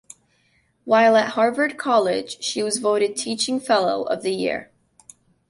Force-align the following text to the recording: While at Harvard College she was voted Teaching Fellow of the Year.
While 0.83 1.15
at 1.15 1.33
Harvard 1.33 1.77
College 1.77 2.41
she 2.43 2.63
was 2.63 2.79
voted 2.79 3.15
Teaching 3.15 3.59
Fellow 3.59 4.01
of 4.01 4.23
the 4.23 4.33
Year. 4.33 4.71